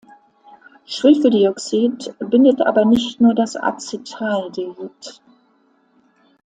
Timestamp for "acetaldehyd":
3.55-5.21